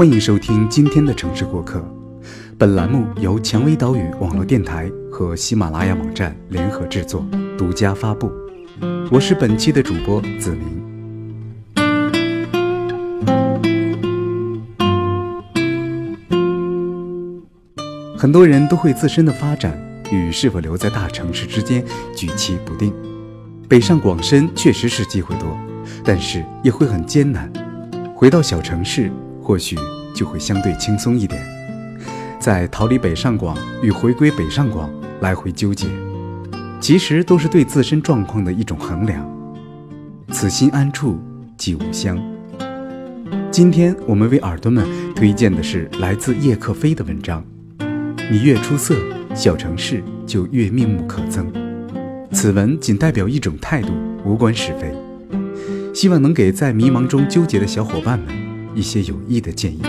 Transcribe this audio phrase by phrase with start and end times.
[0.00, 1.84] 欢迎收听今天的城市过客。
[2.56, 7.22] 本栏目由蔷薇岛屿网络电台和喜马拉雅网站联合制作，
[7.58, 8.32] 独家发布。
[9.10, 10.66] 我是本期的主播子明。
[18.16, 19.78] 很多人都会自身的发展
[20.10, 21.84] 与是否留在大城市之间
[22.16, 22.90] 举棋不定。
[23.68, 25.54] 北上广深确实是机会多，
[26.02, 27.52] 但是也会很艰难。
[28.16, 29.76] 回到小城市，或许
[30.14, 31.40] 就会相对轻松一点。
[32.38, 35.86] 在逃离北上广与回归北上广来回纠结，
[36.80, 39.28] 其实都是对自身状况的一种衡量。
[40.32, 41.18] 此心安处
[41.56, 42.18] 即无乡。
[43.50, 47.44] 今天我们为耳朵们推荐的是来自叶克飞的文章。
[48.30, 48.94] 你越出色，
[49.34, 51.44] 小城市就越面目可憎。
[52.32, 53.92] 此文仅代表一种态度，
[54.24, 54.94] 无关是非。
[55.92, 58.28] 希望能给在迷茫中纠结的小伙伴们
[58.72, 59.82] 一些有益的建议。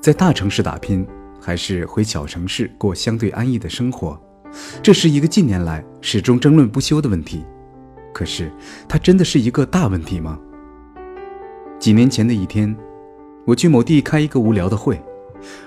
[0.00, 1.06] 在大城市打拼，
[1.38, 4.18] 还是回小城市过相对安逸的生活，
[4.82, 7.44] 这是一个近年来始终争论不休的问题。
[8.14, 8.50] 可是，
[8.88, 10.38] 它真的是一个大问题吗？
[11.78, 12.74] 几年前的一天，
[13.46, 14.98] 我去某地开一个无聊的会，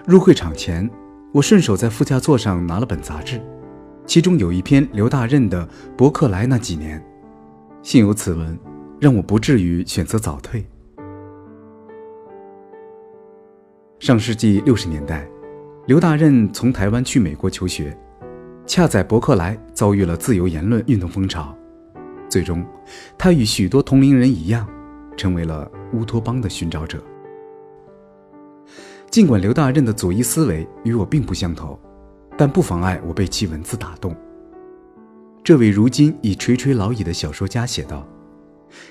[0.05, 0.89] 入会场前。
[1.31, 3.41] 我顺手在副驾座上拿了本杂志，
[4.05, 6.99] 其中有一篇刘大任的《伯克莱那几年》，
[7.81, 8.57] 幸有此文，
[8.99, 10.63] 让我不至于选择早退。
[14.03, 15.25] 上世纪六十年代，
[15.87, 17.97] 刘大任从台湾去美国求学，
[18.65, 21.57] 恰在伯克莱遭遇了自由言论运动风潮，
[22.27, 22.65] 最终，
[23.17, 24.67] 他与许多同龄人一样，
[25.15, 27.01] 成为了乌托邦的寻找者。
[29.09, 31.79] 尽管刘大任的左翼思维与我并不相投，
[32.37, 34.13] 但不妨碍我被其文字打动。
[35.45, 38.05] 这位如今已垂垂老矣的小说家写道：“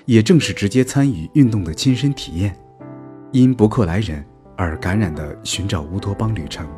[0.07, 2.59] 也正是直接参与运动的亲身体验，
[3.33, 4.25] 因伯克莱人
[4.57, 6.69] 而感染的寻找乌托邦旅程，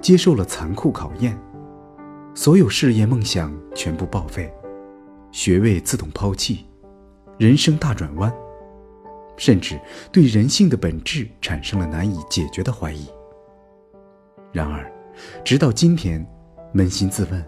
[0.00, 1.38] 接受了残酷考验，
[2.34, 4.52] 所有事业梦想全部报废，
[5.30, 6.66] 学位自动抛弃，
[7.38, 8.32] 人生大转弯。”
[9.38, 9.80] 甚至
[10.12, 13.08] 对人性的本质产生了难以解决的怀疑。
[14.52, 14.92] 然而，
[15.42, 16.24] 直到今天，
[16.74, 17.44] 扪心自问，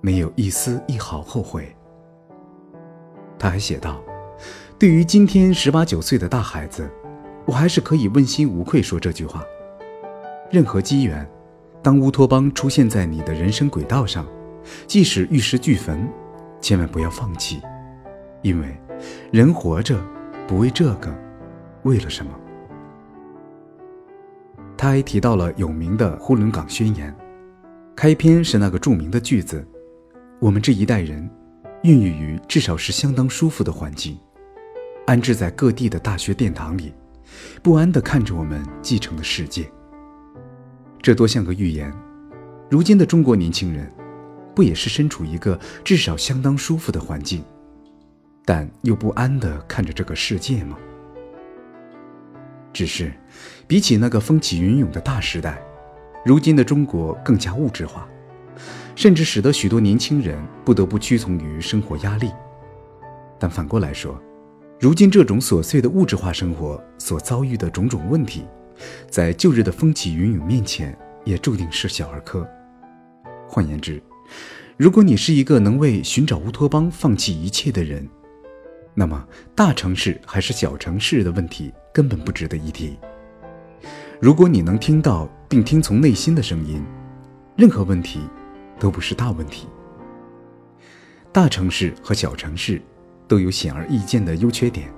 [0.00, 1.74] 没有一丝一毫后悔。
[3.38, 4.00] 他还写道
[4.78, 6.88] ：“对于今天十八九岁的大孩子，
[7.50, 9.44] 我还是可以问心无愧说这句话：
[10.52, 11.28] 任何机缘，
[11.82, 14.24] 当乌托邦出现在你的人生轨道上，
[14.86, 16.08] 即使玉石俱焚，
[16.60, 17.60] 千万不要放弃，
[18.42, 18.76] 因为
[19.32, 20.00] 人活着。”
[20.46, 21.16] 不为这个，
[21.84, 22.32] 为了什么？
[24.76, 27.12] 他还提到了有名的《呼伦港宣言》，
[27.94, 29.64] 开篇是那个著名的句子
[30.40, 31.30] ：“我们这一代人，
[31.84, 34.18] 孕育于至少是相当舒服的环境，
[35.06, 36.92] 安置在各地的大学殿堂里，
[37.62, 39.70] 不安地看着我们继承的世界。”
[41.02, 41.92] 这多像个预言。
[42.70, 43.92] 如今的中国年轻人，
[44.54, 47.42] 不也是身处一个至少相当舒服的环境？
[48.44, 50.76] 但又不安地看着这个世界吗？
[52.72, 53.12] 只是，
[53.66, 55.60] 比起那个风起云涌的大时代，
[56.24, 58.08] 如今的中国更加物质化，
[58.94, 62.30] 甚至使得许多年轻人不得不屈从于生活压力。
[63.38, 64.20] 但反过来说，
[64.80, 68.46] 如今这种琐碎的物质化生活所遭遇的种种问题，
[69.10, 72.48] 在旧日的风起云涌面前，也注定是小儿科。
[73.46, 74.02] 换言之，
[74.78, 78.08] 如果你是一个能为寻找乌托邦放弃一切的人，
[78.94, 79.22] 那么，
[79.54, 82.98] 大城市还是小城市的问题根本不值得一提。
[84.18, 86.82] 如果你能听到并听从内心的声音，
[87.54, 88.20] 任何问题
[88.78, 89.68] 都不是大问题。
[91.30, 92.80] 大城市和小城市
[93.30, 94.92] 都有显而易见的优缺点。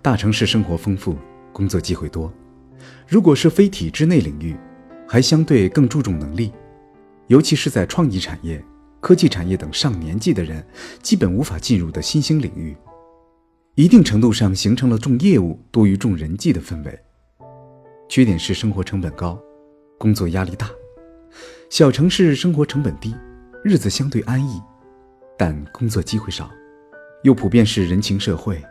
[0.00, 1.18] 大城市生活丰富，
[1.52, 2.30] 工作机会多；
[3.08, 4.56] 如果是非体制内领域，
[5.08, 6.52] 还相对更注重能力，
[7.26, 8.64] 尤其是在创意产业、
[9.00, 10.64] 科技产业等上年纪的人
[11.02, 12.76] 基本无法进入的新兴领域。
[13.74, 16.96] 一定程度上形成了重业务多于重人际的氛围。
[18.08, 19.36] 缺点是生活成本高，
[19.98, 20.70] 工作压力大。
[21.68, 23.12] 小城市生活成本低，
[23.64, 24.60] 日子相对安逸，
[25.36, 26.48] 但工作机会少，
[27.22, 28.62] 又普遍是人情社会，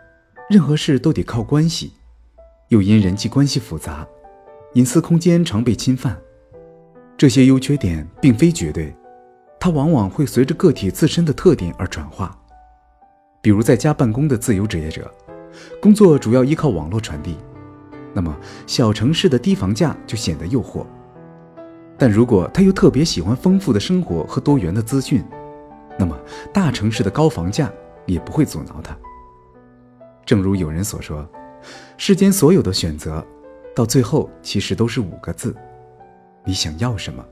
[0.50, 1.94] 任何事都得靠关系，
[2.70, 4.08] 又因人际关系复杂，
[4.74, 6.20] 隐私空间常被侵犯。
[7.16, 8.96] 这些优缺点并非绝对，
[9.60, 12.36] 它往往会随着个体自身的特点而转化。
[13.40, 15.14] 比如在家办公的自由职业者，
[15.80, 17.38] 工作主要依靠网络传递，
[18.16, 18.36] 那么
[18.66, 20.86] 小城市的低房价就显得诱惑。
[22.00, 25.24] 但如果他又特别喜欢丰富的生活和多元的资讯，
[26.00, 26.18] 那么
[26.52, 27.72] 大城市的高房价
[28.10, 28.98] 也不会阻挠他。
[30.26, 31.28] 正如有人所说，
[31.98, 33.26] 世间所有的选择，
[33.76, 35.56] 到最后其实都是五个字：
[36.44, 37.26] 你想要什么。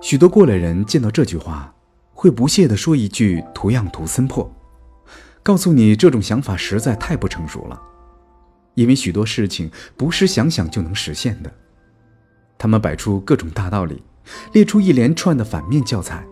[0.00, 1.74] 许多过来人见到这句话，
[2.14, 4.50] 会不屑地说一句“图样图森破”，
[5.42, 7.80] 告诉你这种想法实在太不成熟了，
[8.74, 11.52] 因为许多事情不是想想就能实现的。
[12.56, 14.02] 他们摆出各种大道理，
[14.52, 16.24] 列出一连串的反面教材，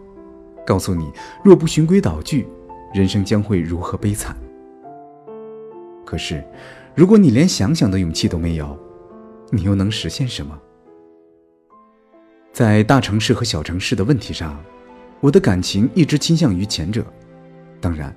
[0.66, 1.10] 告诉你
[1.44, 2.46] 若不循规蹈矩，
[2.94, 4.36] 人生将会如何悲惨。
[6.04, 6.44] 可是，
[6.94, 8.78] 如果你连想想的勇气都没有，
[9.50, 10.58] 你又能实现什么？
[12.52, 14.56] 在大城市和小城市的问题上，
[15.20, 17.04] 我的感情一直倾向于前者。
[17.80, 18.14] 当然，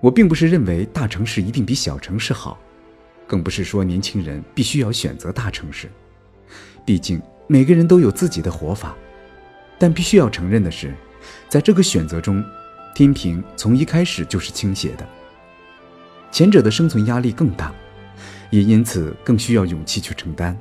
[0.00, 2.58] 我并不是认为大城市一定比小城市好，
[3.26, 5.88] 更不是说年轻人必须要选择大城市。
[6.84, 8.96] 毕竟每个人都有自己的活法。
[9.82, 10.94] 但必须要承认的是，
[11.48, 12.40] 在这个选择中，
[12.94, 15.04] 天平从一开始就是倾斜的。
[16.30, 17.74] 前者的生存压力更大，
[18.50, 20.56] 也因此更需要勇气去承担，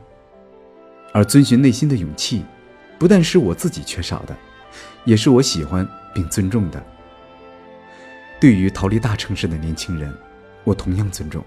[1.14, 2.44] 而遵循内心的勇气。
[2.98, 4.36] 不但是我自己缺少的，
[5.06, 6.84] 也是我喜欢并尊重的。
[8.40, 10.12] 对于逃离大城市的年轻人，
[10.64, 11.46] 我同样尊重，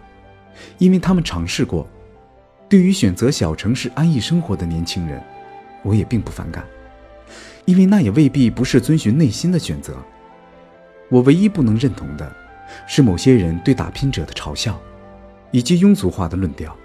[0.78, 1.84] 因为他们尝试过；
[2.68, 5.20] 对于选择小城市安逸生活的年轻人，
[5.82, 6.64] 我也并不反感，
[7.64, 9.96] 因为那也未必不是遵循内心的选择。
[11.08, 12.30] 我唯一不能认同的，
[12.86, 14.80] 是某些人对打拼者的嘲笑，
[15.50, 16.76] 以及庸俗化的论调。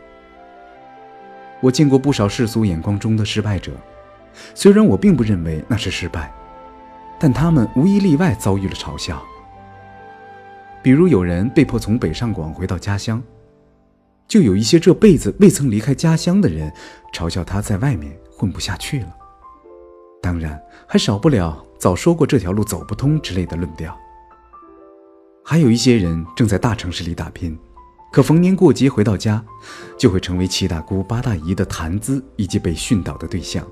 [1.62, 3.72] 我见过不少世俗眼光中的失败者。
[4.54, 6.32] 虽然我并不认为那是失败，
[7.20, 9.22] 但他们无一例外遭遇了嘲笑。
[10.82, 13.22] 比如有人被迫从北上广回到家乡，
[14.28, 16.72] 就有一些这辈子未曾离开家乡的人
[17.14, 19.16] 嘲笑他在外面混不下去了。
[20.22, 23.98] 当然，还少不了早说过这条路走不通之类的论调。
[25.44, 27.58] 还有一些人正在大城市里打拼，
[28.12, 29.44] 可逢年过节回到家，
[29.98, 33.66] 就会成为七大姑八大姨的谈资以及被训导的对象。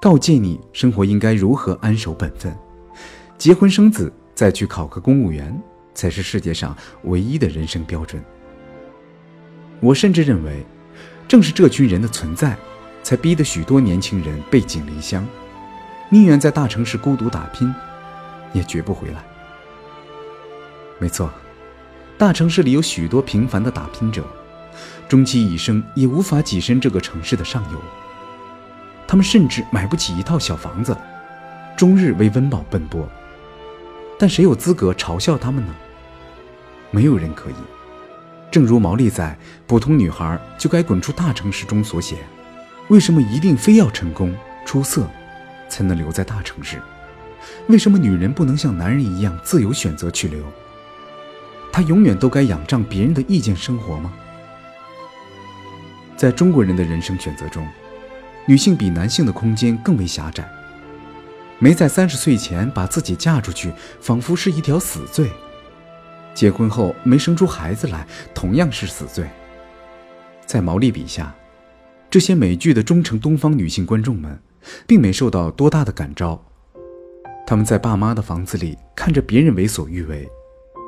[0.00, 2.56] 告诫你，生活应该如何安守本分，
[3.38, 5.62] 结婚生子，再去考个公务员，
[5.94, 8.22] 才是世界上唯一的人生标准。
[9.80, 10.64] 我甚至认为，
[11.28, 12.56] 正是这群人的存在，
[13.04, 15.24] 才逼得许多年轻人背井离乡，
[16.08, 17.72] 宁愿在大城市孤独打拼，
[18.54, 19.22] 也绝不回来。
[20.98, 21.30] 没错，
[22.16, 24.24] 大城市里有许多平凡的打拼者，
[25.06, 27.78] 终其一生也无法跻身这个城市的上游。
[29.06, 30.96] 他们甚至买不起一套小房子，
[31.76, 33.06] 终日为温饱奔波。
[34.18, 35.74] 但谁有资格嘲笑他们呢？
[36.90, 37.54] 没有人可以。
[38.50, 39.36] 正如毛利在
[39.66, 42.16] 《普通女孩就该滚出大城市》中所写
[42.88, 44.34] ：“为什么一定非要成功
[44.64, 45.08] 出色，
[45.68, 46.80] 才能留在大城市？
[47.68, 50.42] 为什么女人不能像男人一样自由选择去留？
[51.72, 54.12] 她永远都该仰仗别人的意见生活吗？”
[56.16, 57.66] 在中国人的人生选择中。
[58.46, 60.46] 女性比男性的空间更为狭窄，
[61.58, 63.72] 没在三十岁前把自己嫁出去，
[64.02, 65.28] 仿佛是一条死罪；
[66.34, 69.26] 结婚后没生出孩子来，同样是死罪。
[70.44, 71.34] 在毛利笔下，
[72.14, 74.40] 这些美剧的忠诚东方女性观众们，
[74.86, 76.40] 并没受到多大的感召，
[77.44, 80.30] 他们在爸妈的房子里看着别人为所欲为，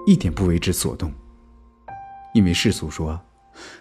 [0.07, 1.13] 一点不为之所动，
[2.33, 3.21] 因为世俗说，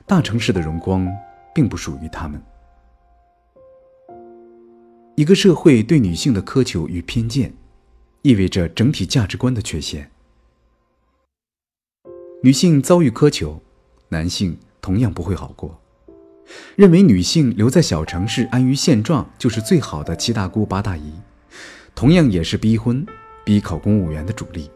[0.07, 1.07] 大城市的荣光
[1.53, 2.41] 并不属于他们。
[5.13, 7.53] 一个社会对女性的苛求与偏见，
[8.23, 10.09] 意味着整体价值观的缺陷。
[12.41, 13.61] 女性遭遇苛求，
[14.09, 15.79] 男性同样不会好过。
[16.75, 21.13] 认为女性留在小城市安于现状就是最好的七大姑八大姨，
[21.93, 23.05] 同样也是逼婚、
[23.43, 24.69] 逼考公务员的主力。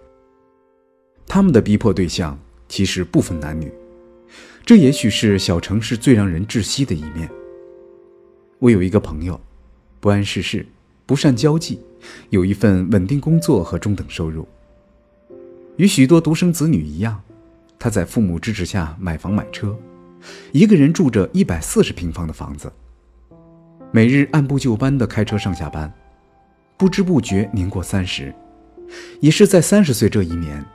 [1.28, 3.72] 他们的逼迫对象其实不分男女，
[4.66, 7.30] 这也许是小城市最让人窒息的一面。
[8.60, 9.40] 我有一个朋友。
[10.02, 10.66] 不谙世事，
[11.06, 11.78] 不善交际，
[12.30, 14.48] 有一份稳定工作和中等收入。
[15.76, 17.22] 与许多独生子女一样，
[17.78, 19.78] 他在父母支持下买房买车，
[20.52, 22.72] 一个人住着一百四十平方的房子，
[23.92, 25.92] 每日按部就班的开车上下班。
[26.78, 28.34] 不知不觉年过三十，
[29.20, 30.66] 也是在三十岁这一年，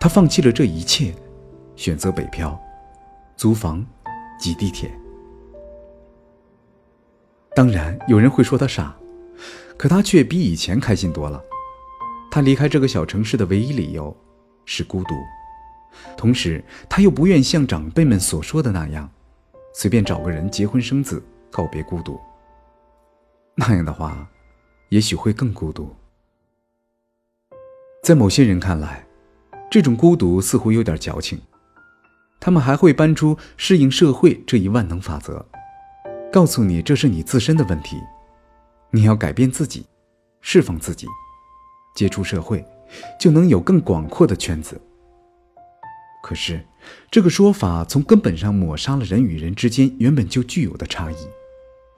[0.00, 1.14] 他放弃了这一切，
[1.76, 2.60] 选择北漂，
[3.36, 3.86] 租房，
[4.38, 4.90] 挤地铁。
[7.54, 8.96] 当然，有人会说他傻，
[9.76, 11.40] 可他却比以前开心多了。
[12.32, 14.16] 他离开这个小城市的唯一理由
[14.64, 15.14] 是孤独，
[16.16, 19.10] 同时他又不愿像长辈们所说的那样，
[19.74, 22.18] 随便找个人结婚生子，告别孤独。
[23.54, 24.28] 那样的话，
[24.88, 25.94] 也许会更孤独。
[28.02, 29.06] 在某些人看来，
[29.70, 31.40] 这种孤独似乎有点矫情，
[32.38, 35.46] 他们还会搬出适应社会这一万能法则，
[36.32, 37.96] 告诉你这是你自身的问题，
[38.90, 39.86] 你要改变自己，
[40.40, 41.06] 释放自己，
[41.94, 42.64] 接触社会，
[43.18, 44.80] 就能有更广阔的圈子。
[46.24, 46.64] 可是，
[47.10, 51.16] 这个说法从根本上抹杀了人与人之间原本就具有的差异，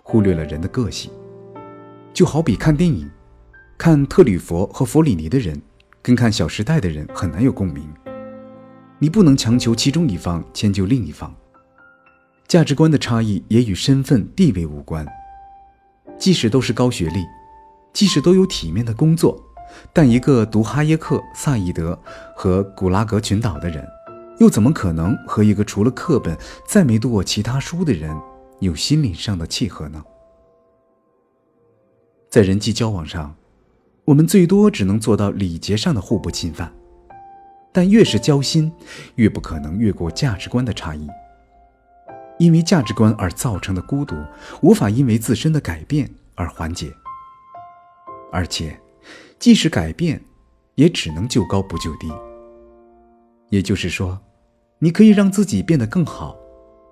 [0.03, 1.13] 忽略了人的个性。
[2.13, 3.09] 就好比看电影，
[3.79, 5.63] 看特吕弗和弗里尼的人，
[6.03, 7.89] 跟看《小时代》的人很难有共鸣。
[8.99, 11.33] 你不能强求其中一方迁就另一方。
[12.49, 15.07] 价值观的差异也与身份地位无关。
[16.19, 17.25] 即使都是高学历，
[17.93, 19.41] 即使都有体面的工作，
[19.93, 21.97] 但一个读哈耶克、萨义德
[22.35, 23.87] 和古拉格群岛的人。
[24.39, 28.15] 又怎么可能和一个除了课本再没读过其他书的人
[28.61, 30.03] 有心灵上的契合呢？
[32.29, 33.35] 在人际交往上，
[34.05, 36.71] 我们最多只能做到礼节上的互不侵犯，
[37.73, 38.71] 但越是交心，
[39.15, 41.09] 越不可能越过价值观的差异。
[42.39, 44.15] 因为价值观而造成的孤独，
[44.61, 46.93] 无法因为自身的改变而缓解，
[48.31, 48.79] 而且，
[49.39, 50.23] 即使改变，
[50.75, 52.13] 也只能就高不就低。
[53.51, 54.19] 也就是说。
[54.79, 56.37] 你可以让自己变得更好，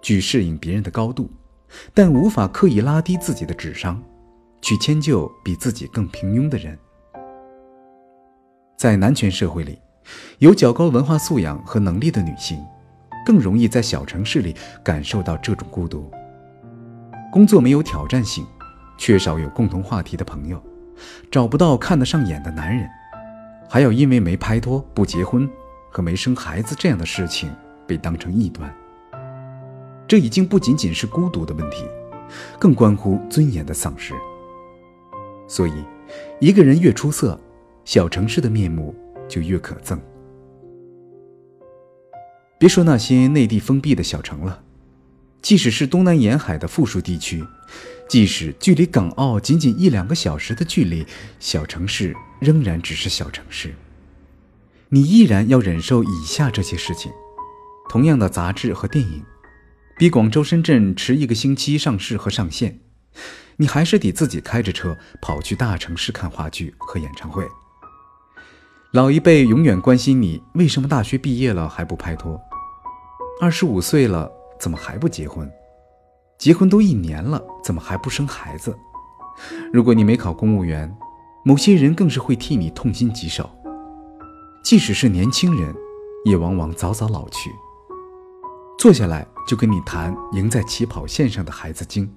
[0.00, 1.30] 去适应别人的高度，
[1.92, 4.02] 但无法刻意拉低自己的智商，
[4.62, 6.78] 去迁就比自己更平庸的人。
[8.78, 9.78] 在男权社会里，
[10.38, 12.58] 有较高文化素养和能力的女性，
[13.26, 16.11] 更容易在小城市里感受到这种孤独。
[17.30, 18.46] 工作没有挑战性，
[18.96, 20.58] 缺少有共同话题的朋友，
[21.30, 22.88] 找不到看得上眼的男人，
[23.68, 25.46] 还有因为没拍拖、不结婚
[25.94, 27.48] 和没生孩子这样的事情。
[27.86, 28.74] 被当成异端，
[30.08, 31.84] 这已经不仅仅是孤独的问题，
[32.58, 34.14] 更关乎尊严的丧失。
[35.46, 35.84] 所以，
[36.40, 37.38] 一个人越出色，
[37.84, 38.94] 小城市的面目
[39.28, 39.98] 就越可憎。
[42.58, 44.62] 别说那些内地封闭的小城了，
[45.42, 47.44] 即使是东南沿海的富庶地区，
[48.08, 51.06] 即使距离港澳仅仅一两个小时的距离，
[51.38, 53.74] 小城市仍然只是小城市。
[54.94, 57.10] 你依然要忍受以下这些事情。
[57.88, 59.24] 同样的杂志和电影，
[59.98, 62.78] 比广州、深圳迟一个星期上市和上线，
[63.56, 67.44] 你还是得自己开着车跑去大城市看话剧和演唱会。
[68.92, 72.40] 老一辈永远关心你为什么大学毕业了还不拍拖，
[73.40, 75.50] 二十五岁了怎么还不结婚，
[76.38, 78.72] 结婚都一年了怎么还不生孩子？
[79.72, 80.96] 如果你没考公务员，
[81.44, 83.50] 某些人更是会替你痛心疾首。
[84.64, 85.75] 即使是年轻人，
[86.25, 87.50] 也往往早早老去。
[88.78, 92.11] 坐下来就跟你谈赢在起跑线上的孩子精。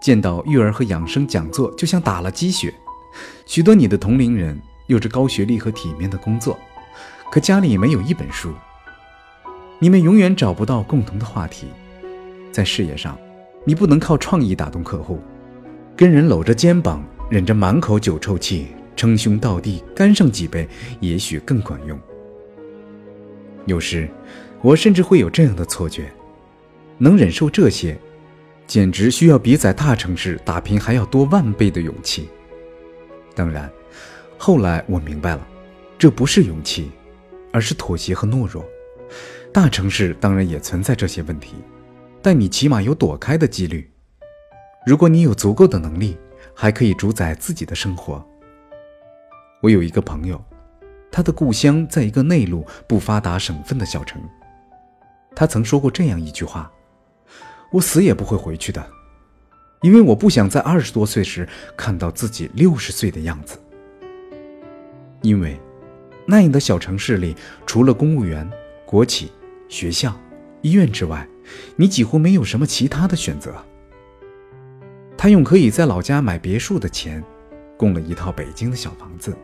[0.00, 2.72] 见到育儿和养生讲座就像打了鸡血。
[3.44, 4.56] 许多你的同龄人
[4.86, 6.56] 有着高学历和体面的工作，
[7.30, 8.52] 可家里没有一本书。
[9.80, 11.66] 你们永远找不到共同的话题。
[12.52, 13.18] 在事业上，
[13.64, 15.18] 你不能靠创意打动客户，
[15.96, 20.68] 跟人搂着肩膀，忍着满口酒臭气，称兄道弟，干上几杯，
[21.00, 21.98] 也许更管用。
[23.66, 24.08] 有时。
[24.64, 26.08] 我甚至会有这样的错觉：
[26.96, 27.98] 能忍受这些，
[28.64, 32.28] 简直需要比在大城市打拼还要多万倍的勇气。
[33.34, 33.68] 当然，
[34.38, 35.44] 后来我明白了，
[35.98, 36.92] 这不是勇气，
[37.52, 38.64] 而是妥协和懦弱。
[39.52, 41.56] 大城市当然也存在这些问题，
[42.22, 43.90] 但你起码有躲开的几率。
[44.86, 46.16] 如果你有足够的能力，
[46.54, 48.24] 还可以主宰自己的生活。
[49.62, 50.44] 我有一个朋友，
[51.08, 54.20] 他的故乡在一个内陆不发达省份的小城。
[55.36, 56.68] 他曾说过这样一句话
[57.70, 58.84] ：“我死也不会回去的，
[59.80, 63.56] 因为我不想在二十多岁时看到自己六十岁的样子。
[65.20, 65.56] 因为
[66.26, 68.50] 那样的小城市里，除了公务员、
[68.84, 69.30] 国企、
[69.68, 70.12] 学校、
[70.60, 71.24] 医院之外，
[71.76, 73.54] 你几乎没有什么其他的选择。”
[75.16, 77.22] 他用可以在老家买别墅的钱，
[77.76, 79.36] 供了一套北京的小房子，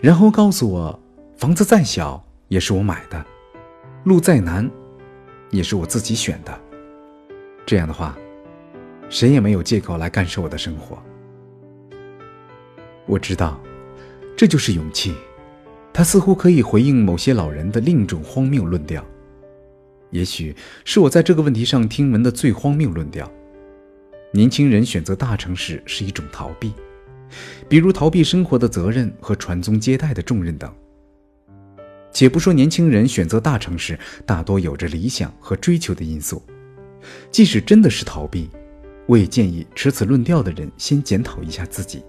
[0.00, 1.00] 然后告诉我
[1.36, 3.24] ：“房子再小也是我买的，
[4.04, 4.70] 路再难。”
[5.50, 6.60] 也是我自己选的，
[7.64, 8.14] 这样的话，
[9.08, 11.02] 谁也没有借口来干涉我的生活。
[13.06, 13.58] 我知道，
[14.36, 15.14] 这就是勇气，
[15.90, 19.02] 它似乎可以回应某些老人的另一种荒谬论调，
[20.10, 23.26] 也许是我在这个问题上听闻的最荒谬论调：
[24.32, 26.74] 年轻人选择大城市是一种逃避，
[27.68, 30.72] 比如逃避生活的责任和传宗接代的重任等。
[32.12, 36.42] 且不说年轻人选择大城市，大多有着理想和追求的因素。
[37.30, 38.50] 即使真的是逃避，
[39.06, 42.02] 我也建议持此论调的人先检讨一下自己，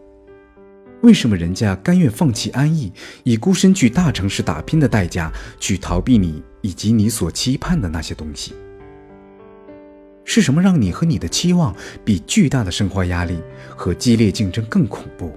[1.01, 2.91] 为什么人家甘愿放弃安逸，
[3.23, 8.53] 以孤身去大城市打拼的代价，去逃避你以及你所期盼的那些东西？
[10.31, 15.35] 是什么让你和你的期望比巨大的生活压力和激烈竞争更恐怖？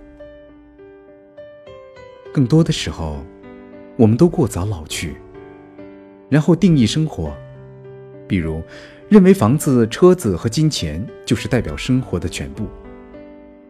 [2.31, 3.25] 更多的时候，
[3.97, 5.17] 我们都过早老去，
[6.29, 7.35] 然后定义生活，
[8.29, 8.63] 比如
[9.09, 12.69] 认为房子、车子和金钱就是代表生活的全部。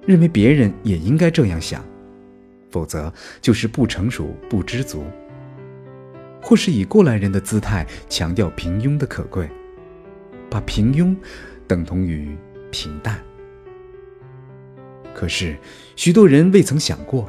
[0.05, 1.85] 认为别人也应该这样想，
[2.69, 5.05] 否则就是不成熟、不知足，
[6.43, 9.49] 或是以过来人的姿态强调平庸的可贵，
[10.53, 11.17] 把平庸
[11.67, 12.37] 等同于
[12.71, 13.19] 平淡。
[15.15, 15.57] 可是，
[15.97, 17.27] 许多人未曾想过，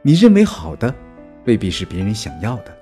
[0.00, 0.94] 你认为好的，
[1.44, 2.74] 未必是别人想要的。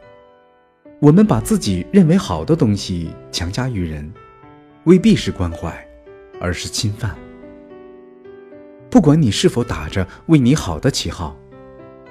[1.01, 4.09] 我们把自己认为好的东西强加于人，
[4.85, 5.85] 未必是关怀，
[6.41, 7.17] 而是侵犯。
[8.89, 11.37] 不管你是否打着为你好的旗号，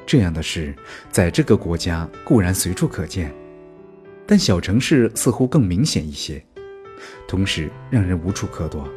[0.06, 0.76] 这样的事
[1.10, 3.34] 在这个国家固然随处可见，
[4.28, 6.44] 但小城市似乎更明显一些，
[7.28, 8.88] 同时让人无处可躲，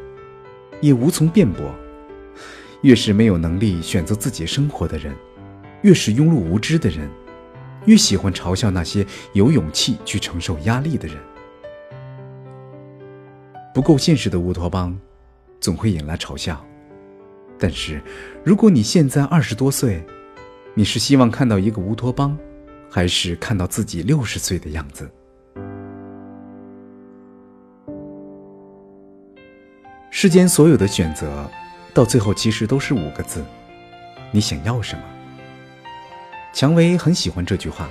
[0.81, 1.73] 也无从辩驳。
[2.81, 5.13] 越是没有能力选择自己生活的人，
[5.81, 7.09] 越是庸碌无知的人，
[7.85, 11.17] 越喜欢嘲笑那些有勇气去承受压力的人。
[13.73, 14.97] 不够现实的乌托邦，
[15.59, 16.65] 总会引来嘲笑。
[17.57, 18.01] 但是，
[18.43, 20.01] 如果你现在二十多岁，
[20.73, 22.37] 你是希望看到一个乌托邦，
[22.89, 25.09] 还是看到自己六十岁的样子？
[30.21, 31.49] 世间所有的选择，
[31.93, 33.41] 到最后其实都是五个字：
[34.31, 35.03] 你想要什么？
[36.53, 37.87] 蔷薇很喜欢这句话，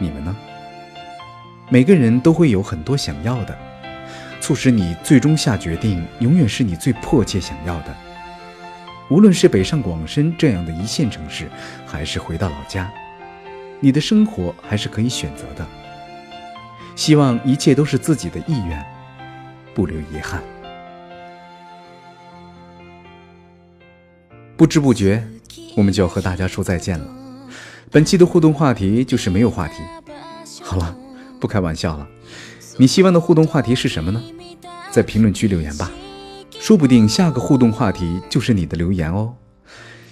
[0.00, 0.36] 你们呢？
[1.68, 3.56] 每个人都会有很多想要的，
[4.40, 7.94] 促使你最终下决定，永远是你最迫切想要的。
[9.08, 11.48] 无论是北上广深这样的一线城市，
[11.86, 12.90] 还是回到老家，
[13.78, 15.64] 你的生活还是可以选择的。
[16.96, 18.84] 希望一切都是自己的意愿，
[19.76, 20.42] 不留遗憾。
[24.56, 25.22] 不知不觉，
[25.76, 27.06] 我们就要和大家说再见了。
[27.90, 29.74] 本期的互动话题就是没有话题。
[30.62, 30.96] 好了，
[31.38, 32.08] 不开玩笑了。
[32.78, 34.22] 你希望的互动话题是什么呢？
[34.90, 35.90] 在评论区留言吧。
[36.58, 39.34] 说不定下个互动话题就是你的留言哦。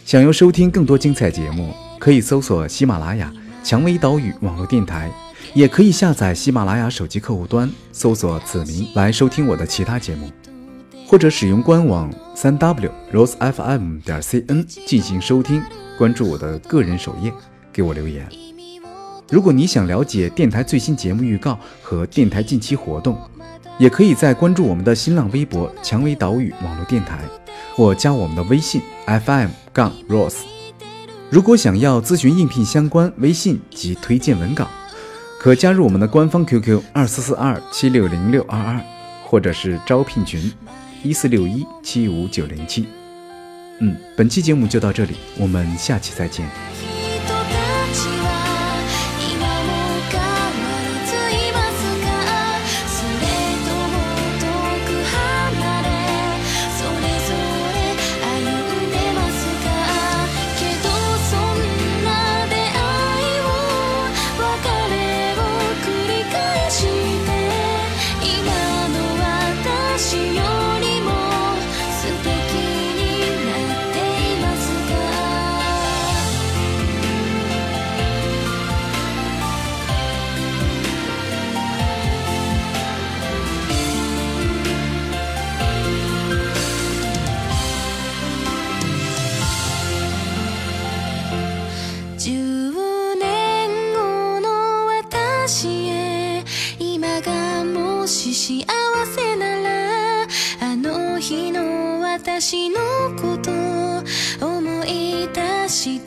[0.05, 5.11] 想要收听更多精彩节目，可以搜索喜马拉雅蔷薇岛屿网络电台，
[5.55, 10.31] 也可以下载喜马拉雅手机客户端，搜索子明来收听我的其他节目，
[11.15, 15.63] 或者使用官网三 w rose fm 点 cn 进行收听。
[15.97, 17.33] 关注我的个人首页，
[17.73, 18.29] 给我留言。
[19.31, 23.17] 如果你想了解电台最新节目预告和电台近期活动。
[23.79, 27.21] 也可以在关注我们的新浪微博“蔷薇岛屿网络电台”，
[27.77, 30.41] 或加我们的微信 FM 杠 Rose。
[31.31, 34.67] 如果想要咨询应聘相关微信及推荐文稿，
[35.39, 38.81] 可加入我们的官方 QQ 二四四二七六零六二二，
[39.25, 40.53] 或者是招聘群
[41.05, 42.87] 一四六一七五九零七。
[43.81, 46.49] 嗯，本期节目就到这里，我们下期再见。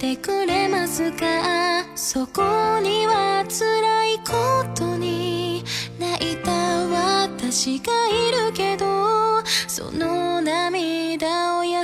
[0.08, 1.84] てくれますか？
[1.96, 5.66] そこには辛いことに
[6.00, 6.52] 泣いた
[6.88, 11.84] 私がいるけどその涙を優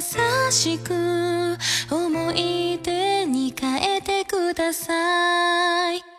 [0.51, 1.57] しく
[1.91, 6.12] 思い出に変えてください。